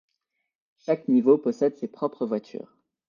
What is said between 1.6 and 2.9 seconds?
ses propres voitures.